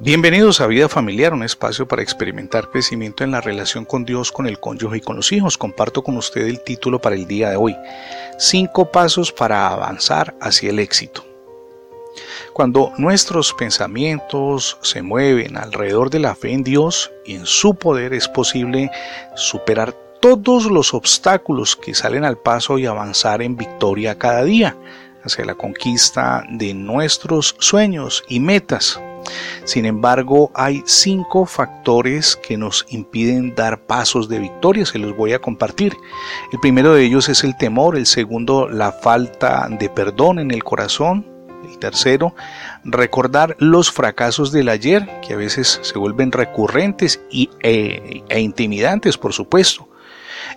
[0.00, 4.46] Bienvenidos a Vida Familiar, un espacio para experimentar crecimiento en la relación con Dios, con
[4.46, 5.58] el cónyuge y con los hijos.
[5.58, 7.76] Comparto con usted el título para el día de hoy.
[8.38, 11.24] Cinco pasos para avanzar hacia el éxito.
[12.52, 18.14] Cuando nuestros pensamientos se mueven alrededor de la fe en Dios y en su poder
[18.14, 18.92] es posible
[19.34, 24.76] superar todos los obstáculos que salen al paso y avanzar en victoria cada día
[25.24, 29.00] hacia la conquista de nuestros sueños y metas.
[29.64, 35.32] Sin embargo, hay cinco factores que nos impiden dar pasos de victoria, se los voy
[35.32, 35.96] a compartir.
[36.52, 40.64] El primero de ellos es el temor, el segundo la falta de perdón en el
[40.64, 41.26] corazón,
[41.68, 42.34] el tercero,
[42.84, 49.18] recordar los fracasos del ayer, que a veces se vuelven recurrentes y, e, e intimidantes,
[49.18, 49.88] por supuesto.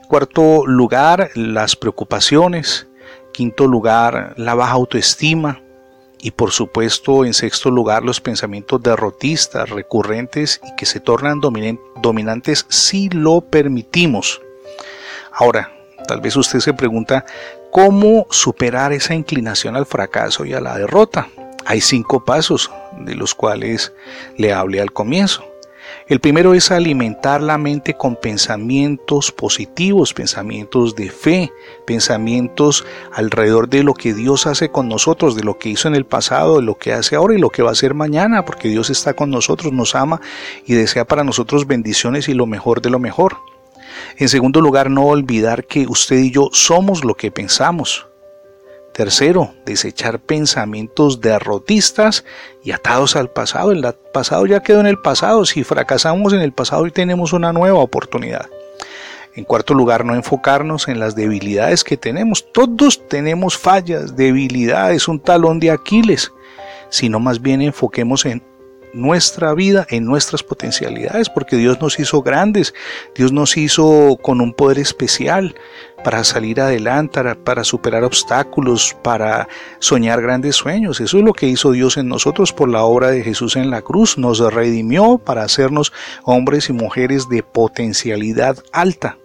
[0.07, 2.87] cuarto lugar, las preocupaciones.
[3.33, 5.60] Quinto lugar, la baja autoestima.
[6.21, 12.65] Y por supuesto, en sexto lugar, los pensamientos derrotistas, recurrentes y que se tornan dominantes
[12.69, 14.39] si lo permitimos.
[15.33, 15.71] Ahora,
[16.07, 17.25] tal vez usted se pregunta,
[17.71, 21.27] ¿cómo superar esa inclinación al fracaso y a la derrota?
[21.65, 23.93] Hay cinco pasos, de los cuales
[24.37, 25.50] le hablé al comienzo.
[26.07, 31.51] El primero es alimentar la mente con pensamientos positivos, pensamientos de fe,
[31.85, 36.05] pensamientos alrededor de lo que Dios hace con nosotros, de lo que hizo en el
[36.05, 38.89] pasado, de lo que hace ahora y lo que va a hacer mañana, porque Dios
[38.89, 40.21] está con nosotros, nos ama
[40.65, 43.37] y desea para nosotros bendiciones y lo mejor de lo mejor.
[44.17, 48.10] En segundo lugar, no olvidar que usted y yo somos lo que pensamos.
[48.93, 52.25] Tercero, desechar pensamientos derrotistas
[52.63, 53.71] y atados al pasado.
[53.71, 55.45] El pasado ya quedó en el pasado.
[55.45, 58.49] Si fracasamos en el pasado, hoy tenemos una nueva oportunidad.
[59.33, 62.51] En cuarto lugar, no enfocarnos en las debilidades que tenemos.
[62.51, 66.33] Todos tenemos fallas, debilidades, un talón de Aquiles,
[66.89, 68.43] sino más bien enfoquemos en
[68.93, 72.73] nuestra vida, en nuestras potencialidades, porque Dios nos hizo grandes,
[73.15, 75.55] Dios nos hizo con un poder especial
[76.03, 79.47] para salir adelante, para superar obstáculos, para
[79.79, 80.99] soñar grandes sueños.
[80.99, 83.81] Eso es lo que hizo Dios en nosotros por la obra de Jesús en la
[83.81, 84.17] cruz.
[84.17, 85.93] Nos redimió para hacernos
[86.23, 89.17] hombres y mujeres de potencialidad alta.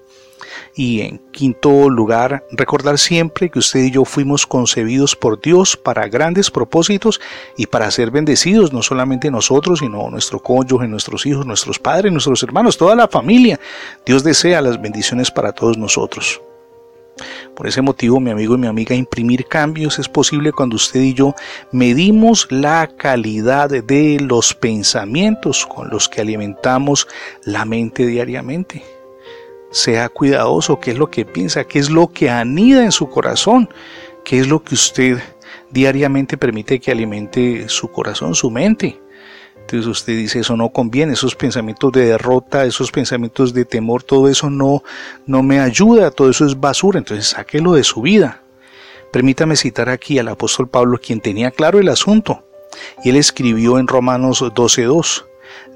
[0.74, 6.08] Y en quinto lugar, recordar siempre que usted y yo fuimos concebidos por Dios para
[6.08, 7.20] grandes propósitos
[7.56, 12.42] y para ser bendecidos, no solamente nosotros, sino nuestro cónyuge, nuestros hijos, nuestros padres, nuestros
[12.42, 13.58] hermanos, toda la familia.
[14.04, 16.40] Dios desea las bendiciones para todos nosotros.
[17.54, 21.14] Por ese motivo, mi amigo y mi amiga, imprimir cambios es posible cuando usted y
[21.14, 21.34] yo
[21.72, 27.08] medimos la calidad de los pensamientos con los que alimentamos
[27.44, 28.95] la mente diariamente
[29.76, 33.69] sea cuidadoso, qué es lo que piensa, qué es lo que anida en su corazón,
[34.25, 35.19] qué es lo que usted
[35.70, 38.98] diariamente permite que alimente su corazón, su mente.
[39.60, 44.28] Entonces usted dice, eso no conviene, esos pensamientos de derrota, esos pensamientos de temor, todo
[44.28, 44.82] eso no,
[45.26, 48.42] no me ayuda, todo eso es basura, entonces sáquelo de su vida.
[49.12, 52.44] Permítame citar aquí al apóstol Pablo, quien tenía claro el asunto,
[53.04, 55.25] y él escribió en Romanos 12.2,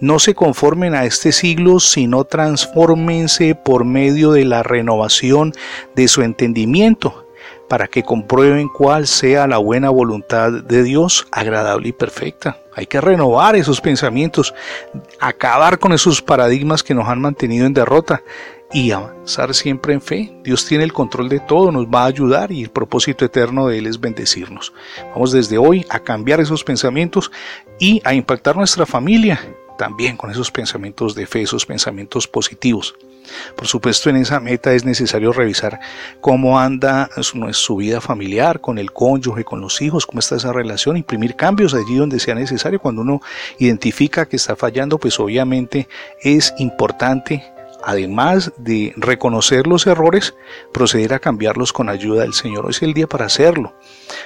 [0.00, 5.52] no se conformen a este siglo, sino transfórmense por medio de la renovación
[5.94, 7.26] de su entendimiento,
[7.68, 12.58] para que comprueben cuál sea la buena voluntad de Dios, agradable y perfecta.
[12.74, 14.54] Hay que renovar esos pensamientos,
[15.20, 18.22] acabar con esos paradigmas que nos han mantenido en derrota
[18.72, 20.32] y avanzar siempre en fe.
[20.42, 23.78] Dios tiene el control de todo, nos va a ayudar y el propósito eterno de
[23.78, 24.72] Él es bendecirnos.
[25.12, 27.30] Vamos desde hoy a cambiar esos pensamientos
[27.78, 29.40] y a impactar nuestra familia
[29.80, 32.94] también con esos pensamientos de fe, esos pensamientos positivos.
[33.56, 35.80] Por supuesto, en esa meta es necesario revisar
[36.20, 40.98] cómo anda su, vida familiar, con el cónyuge, con los hijos, cómo está esa relación,
[40.98, 42.78] imprimir cambios allí donde sea necesario.
[42.78, 43.22] Cuando uno
[43.58, 45.88] identifica que está fallando, pues obviamente
[46.20, 47.42] es importante
[47.84, 50.34] además de reconocer los errores,
[50.72, 52.66] proceder a cambiarlos con ayuda del Señor.
[52.66, 53.74] Hoy es el día para hacerlo.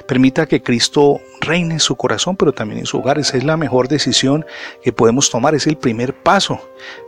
[0.07, 3.19] Permita que Cristo reine en su corazón, pero también en su hogar.
[3.19, 4.45] Esa es la mejor decisión
[4.83, 5.55] que podemos tomar.
[5.55, 6.61] Es el primer paso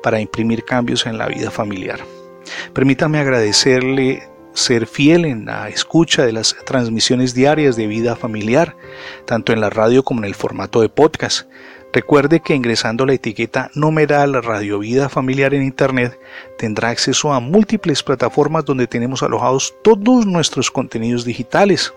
[0.03, 2.01] para imprimir cambios en la vida familiar.
[2.73, 4.23] Permítame agradecerle
[4.57, 8.77] ser fiel en la escucha de las transmisiones diarias de vida familiar,
[9.27, 11.47] tanto en la radio como en el formato de podcast.
[11.97, 16.21] Recuerde que ingresando la etiqueta numeral Radio Vida Familiar en Internet
[16.59, 21.95] tendrá acceso a múltiples plataformas donde tenemos alojados todos nuestros contenidos digitales.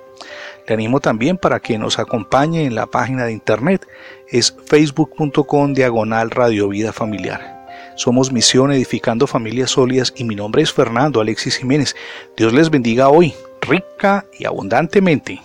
[0.65, 3.85] Le animo también para que nos acompañe en la página de Internet,
[4.29, 7.67] es facebook.com diagonal Radio Vida Familiar.
[7.97, 11.93] Somos Misión Edificando Familias Sólidas y mi nombre es Fernando Alexis Jiménez.
[12.37, 15.41] Dios les bendiga hoy, rica y abundantemente.